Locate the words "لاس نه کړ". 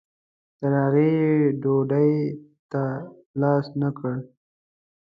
3.41-4.13